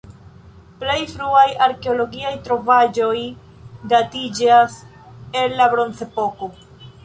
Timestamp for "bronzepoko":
5.77-6.55